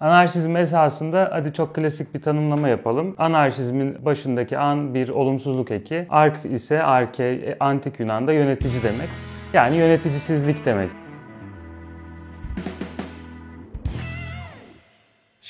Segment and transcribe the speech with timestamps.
[0.00, 3.14] Anarşizm esasında hadi çok klasik bir tanımlama yapalım.
[3.18, 6.06] Anarşizmin başındaki an bir olumsuzluk eki.
[6.10, 9.08] Ark ise arke, antik Yunan'da yönetici demek.
[9.52, 11.05] Yani yöneticisizlik demek.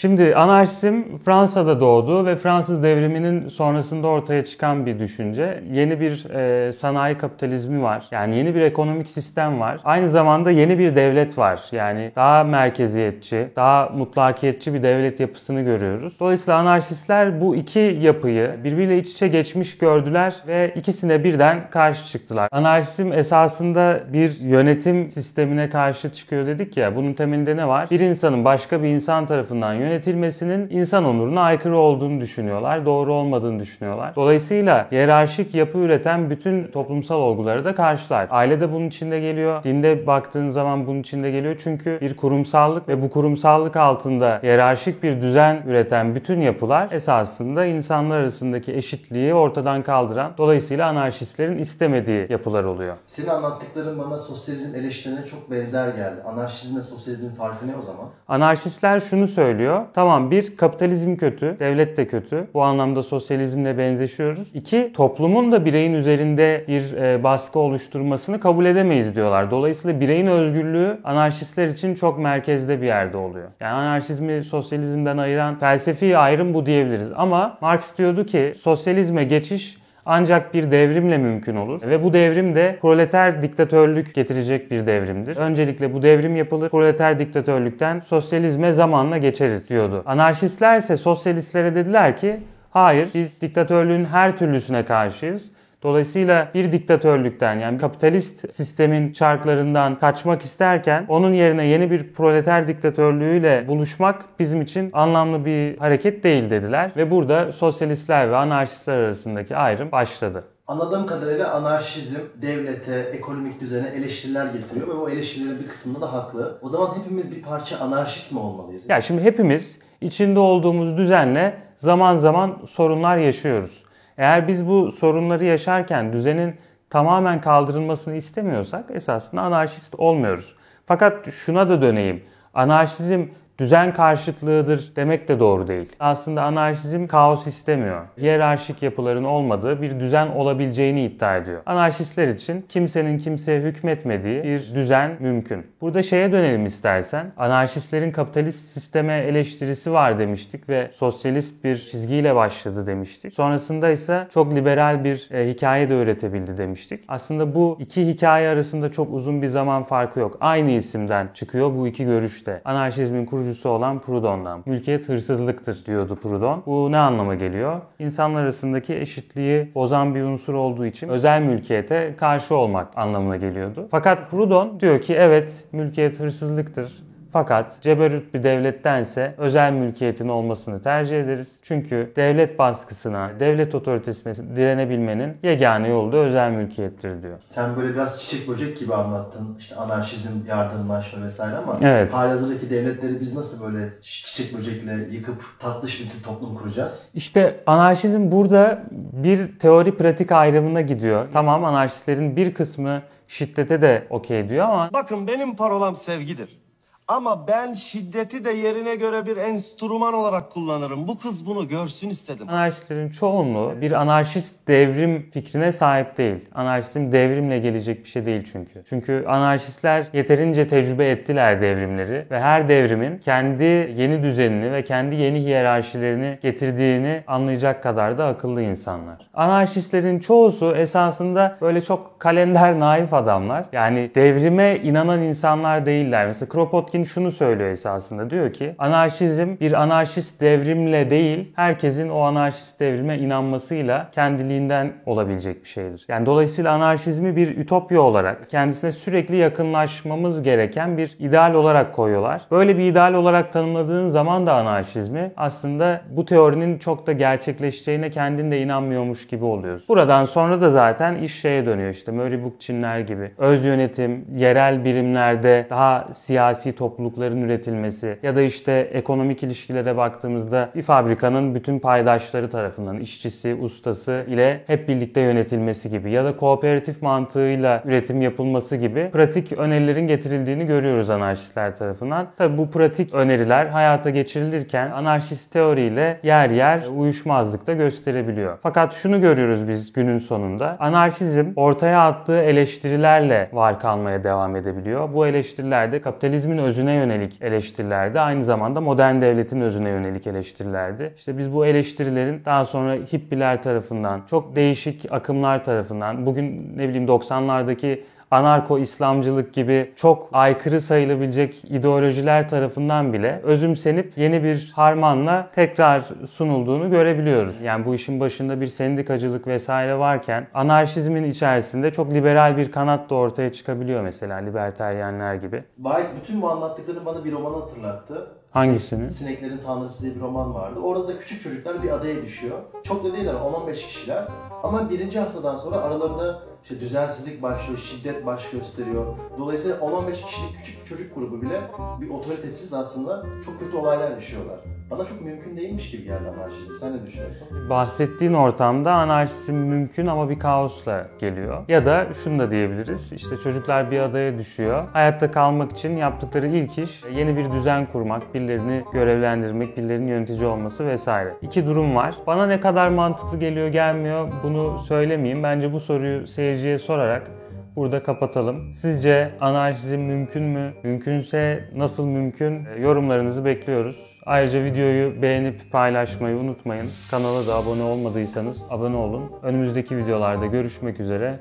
[0.07, 5.63] Şimdi anarşizm Fransa'da doğdu ve Fransız devriminin sonrasında ortaya çıkan bir düşünce.
[5.73, 8.07] Yeni bir e, sanayi kapitalizmi var.
[8.11, 9.81] Yani yeni bir ekonomik sistem var.
[9.85, 11.63] Aynı zamanda yeni bir devlet var.
[11.73, 16.21] Yani daha merkeziyetçi, daha mutlakiyetçi bir devlet yapısını görüyoruz.
[16.21, 22.49] Dolayısıyla anarşistler bu iki yapıyı birbiriyle iç içe geçmiş gördüler ve ikisine birden karşı çıktılar.
[22.53, 26.97] Anarşizm esasında bir yönetim sistemine karşı çıkıyor dedik ya.
[26.97, 27.89] Bunun temelinde ne var?
[27.91, 32.85] Bir insanın başka bir insan tarafından yönetilmesinin insan onuruna aykırı olduğunu düşünüyorlar.
[32.85, 34.17] Doğru olmadığını düşünüyorlar.
[34.17, 38.27] Dolayısıyla hiyerarşik yapı üreten bütün toplumsal olguları da karşılar.
[38.31, 39.65] Aile de bunun içinde geliyor.
[39.65, 41.57] Dinde baktığın zaman bunun içinde geliyor.
[41.59, 48.21] Çünkü bir kurumsallık ve bu kurumsallık altında hiyerarşik bir düzen üreten bütün yapılar esasında insanlar
[48.21, 52.97] arasındaki eşitliği ortadan kaldıran dolayısıyla anarşistlerin istemediği yapılar oluyor.
[53.07, 56.23] Senin anlattıkların bana sosyalizm eleştirilerine çok benzer geldi.
[56.27, 58.07] Anarşizmle sosyalizmin farkı ne o zaman?
[58.29, 59.76] Anarşistler şunu söylüyor.
[59.95, 62.47] Tamam bir kapitalizm kötü, devlet de kötü.
[62.55, 64.51] Bu anlamda sosyalizmle benzeşiyoruz.
[64.55, 69.51] İki toplumun da bireyin üzerinde bir e, baskı oluşturmasını kabul edemeyiz diyorlar.
[69.51, 73.49] Dolayısıyla bireyin özgürlüğü anarşistler için çok merkezde bir yerde oluyor.
[73.61, 77.09] Yani anarşizmi sosyalizmden ayıran felsefi ayrım bu diyebiliriz.
[77.17, 81.81] Ama Marx diyordu ki sosyalizme geçiş ancak bir devrimle mümkün olur.
[81.83, 85.37] Ve bu devrim de proleter diktatörlük getirecek bir devrimdir.
[85.37, 86.69] Öncelikle bu devrim yapılır.
[86.69, 90.03] Proleter diktatörlükten sosyalizme zamanla geçeriz diyordu.
[90.07, 92.41] Anarşistler ise sosyalistlere dediler ki
[92.71, 95.56] hayır biz diktatörlüğün her türlüsüne karşıyız.
[95.87, 103.65] Dolayısıyla bir diktatörlükten yani kapitalist sistemin çarklarından kaçmak isterken onun yerine yeni bir proleter diktatörlüğüyle
[103.69, 106.93] buluşmak bizim için anlamlı bir hareket değil dediler.
[106.97, 110.45] Ve burada sosyalistler ve anarşistler arasındaki ayrım başladı.
[110.67, 116.59] Anladığım kadarıyla anarşizm devlete, ekonomik düzene eleştiriler getiriyor ve bu eleştirilerin bir kısmında da haklı.
[116.63, 118.83] O zaman hepimiz bir parça anarşist mi olmalıyız?
[118.89, 123.86] Ya şimdi hepimiz içinde olduğumuz düzenle zaman zaman sorunlar yaşıyoruz.
[124.19, 126.57] Eğer biz bu sorunları yaşarken düzenin
[126.91, 130.57] tamamen kaldırılmasını istemiyorsak esasında anarşist olmuyoruz.
[130.87, 132.25] Fakat şuna da döneyim.
[132.55, 133.25] Anarşizm
[133.59, 135.89] düzen karşıtlığıdır demek de doğru değil.
[136.01, 138.03] Aslında anarşizm kaos istemiyor.
[138.19, 141.63] Hiyerarşik yapıların olmadığı bir düzen olabileceğini iddia ediyor.
[141.67, 145.67] Anarşistler için kimsenin kimseye hükmetmediği bir düzen mümkün.
[145.81, 147.33] Burada şeye dönelim istersen.
[147.37, 153.35] Anarşistlerin kapitalist sisteme eleştirisi var demiştik ve sosyalist bir çizgiyle başladı demiştik.
[153.35, 157.05] Sonrasında ise çok liberal bir e, hikaye de öğretebildi demiştik.
[157.09, 160.39] Aslında bu iki hikaye arasında çok uzun bir zaman farkı yok.
[160.41, 162.61] Aynı isimden çıkıyor bu iki görüşte.
[162.65, 164.63] Anarşizmin kurucu kurucusu olan Proudhon'dan.
[164.67, 166.63] Mülkiyet hırsızlıktır diyordu Proudhon.
[166.67, 167.81] Bu ne anlama geliyor?
[167.99, 173.89] İnsanlar arasındaki eşitliği bozan bir unsur olduğu için özel mülkiyete karşı olmak anlamına geliyordu.
[173.91, 176.93] Fakat Proudhon diyor ki evet mülkiyet hırsızlıktır.
[177.37, 181.59] Fakat ceberut bir devlettense özel mülkiyetin olmasını tercih ederiz.
[181.63, 187.39] Çünkü devlet baskısına, devlet otoritesine direnebilmenin yegane yolu da özel mülkiyettir diyor.
[187.51, 189.57] Sen böyle biraz çiçek böcek gibi anlattın.
[189.59, 192.13] İşte anarşizm, yardımlaşma vesaire ama Evet.
[192.13, 197.09] halihazırdaki devletleri biz nasıl böyle çiçek böcekle yıkıp tatlış bir toplum kuracağız?
[197.15, 198.83] İşte anarşizm burada
[199.13, 201.27] bir teori pratik ayrımına gidiyor.
[201.33, 206.66] Tamam anarşistlerin bir kısmı şiddete de okey diyor ama Bakın benim parolam sevgidir.
[207.09, 211.09] Ama ben şiddeti de yerine göre bir enstrüman olarak kullanırım.
[211.09, 212.49] Bu kız bunu görsün istedim.
[212.49, 216.37] Anarşistlerin çoğunluğu bir anarşist devrim fikrine sahip değil.
[216.55, 218.83] Anarşizm devrimle gelecek bir şey değil çünkü.
[218.89, 223.65] Çünkü anarşistler yeterince tecrübe ettiler devrimleri ve her devrimin kendi
[223.97, 229.29] yeni düzenini ve kendi yeni hiyerarşilerini getirdiğini anlayacak kadar da akıllı insanlar.
[229.35, 233.65] Anarşistlerin çoğusu esasında böyle çok kalender naif adamlar.
[233.73, 236.27] Yani devrime inanan insanlar değiller.
[236.27, 238.31] Mesela Kropotkin şunu söylüyor esasında.
[238.31, 245.69] Diyor ki anarşizm bir anarşist devrimle değil herkesin o anarşist devrime inanmasıyla kendiliğinden olabilecek bir
[245.69, 246.05] şeydir.
[246.09, 252.43] Yani dolayısıyla anarşizmi bir ütopya olarak kendisine sürekli yakınlaşmamız gereken bir ideal olarak koyuyorlar.
[252.51, 258.51] Böyle bir ideal olarak tanımladığın zaman da anarşizmi aslında bu teorinin çok da gerçekleşeceğine kendin
[258.51, 259.89] de inanmıyormuş gibi oluyoruz.
[259.89, 263.31] Buradan sonra da zaten iş şeye dönüyor işte Murray Bookchinler gibi.
[263.39, 270.71] Öz yönetim, yerel birimlerde daha siyasi toplum toplulukların üretilmesi ya da işte ekonomik ilişkilere baktığımızda
[270.75, 277.03] bir fabrikanın bütün paydaşları tarafından işçisi, ustası ile hep birlikte yönetilmesi gibi ya da kooperatif
[277.03, 282.27] mantığıyla üretim yapılması gibi pratik önerilerin getirildiğini görüyoruz anarşistler tarafından.
[282.37, 288.59] Tabi bu pratik öneriler hayata geçirilirken anarşist teoriyle yer yer uyuşmazlık da gösterebiliyor.
[288.63, 290.77] Fakat şunu görüyoruz biz günün sonunda.
[290.81, 295.15] Anarşizm ortaya attığı eleştirilerle var kalmaya devam edebiliyor.
[295.15, 298.21] Bu eleştiriler de kapitalizmin özüne yönelik eleştirilerdi.
[298.21, 301.15] Aynı zamanda modern devletin özüne yönelik eleştirilerdi.
[301.17, 307.07] İşte biz bu eleştirilerin daha sonra hippiler tarafından, çok değişik akımlar tarafından, bugün ne bileyim
[307.07, 308.01] 90'lardaki
[308.31, 316.91] anarko İslamcılık gibi çok aykırı sayılabilecek ideolojiler tarafından bile özümsenip yeni bir harmanla tekrar sunulduğunu
[316.91, 317.63] görebiliyoruz.
[317.63, 323.15] Yani bu işin başında bir sendikacılık vesaire varken anarşizmin içerisinde çok liberal bir kanat da
[323.15, 325.65] ortaya çıkabiliyor mesela liberteryenler gibi.
[325.77, 328.29] White bütün bu anlattıklarını bana bir roman hatırlattı.
[328.51, 329.11] Hangisini?
[329.11, 330.81] Sineklerin Tanrısı diye bir roman vardı.
[330.81, 332.59] Orada da küçük çocuklar bir adaya düşüyor.
[332.83, 334.25] Çok da değiller 10-15 kişiler.
[334.63, 339.17] Ama birinci haftadan sonra aralarında işte düzensizlik başlıyor, şiddet baş gösteriyor.
[339.39, 341.71] Dolayısıyla 10-15 kişilik küçük bir çocuk grubu bile
[342.01, 344.59] bir otoritesiz aslında çok kötü olaylar yaşıyorlar.
[344.91, 346.75] Bana çok mümkün değilmiş gibi geldi anarşizm.
[346.75, 347.49] Sen ne düşünüyorsun?
[347.71, 351.65] Bahsettiğin ortamda anarşizm mümkün ama bir kaosla geliyor.
[351.69, 353.13] Ya da şunu da diyebiliriz.
[353.13, 354.89] İşte çocuklar bir adaya düşüyor.
[354.93, 360.87] Hayatta kalmak için yaptıkları ilk iş yeni bir düzen kurmak, birilerini görevlendirmek, birilerinin yönetici olması
[360.87, 361.35] vesaire.
[361.43, 362.15] İki durum var.
[362.27, 365.43] Bana ne kadar mantıklı geliyor gelmiyor bunu söylemeyeyim.
[365.43, 367.31] Bence bu soruyu seyirciye sorarak
[367.77, 368.75] burada kapatalım.
[368.75, 370.73] Sizce anarşizm mümkün mü?
[370.83, 372.65] Mümkünse nasıl mümkün?
[372.65, 374.17] E, Yorumlarınızı bekliyoruz.
[374.27, 376.91] Ayrıca videoyu beğenip paylaşmayı unutmayın.
[377.11, 379.33] Kanala da abone olmadıysanız abone olun.
[379.43, 381.39] Önümüzdeki videolarda görüşmek üzere.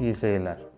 [0.00, 0.71] İyi seyirler.